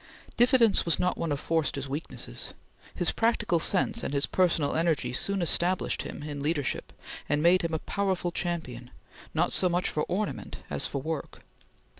[0.35, 2.55] Diffidence was not one of Forster's weaknesses.
[2.95, 6.91] His practical sense and his personal energy soon established him in leadership,
[7.29, 8.89] and made him a powerful champion,
[9.35, 11.41] not so much for ornament as for work.